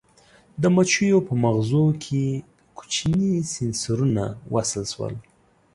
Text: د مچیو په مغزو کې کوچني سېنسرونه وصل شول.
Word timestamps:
د 0.61 0.63
مچیو 0.75 1.17
په 1.27 1.33
مغزو 1.43 1.85
کې 2.03 2.23
کوچني 2.77 3.31
سېنسرونه 3.51 4.23
وصل 4.53 4.83
شول. 4.93 5.13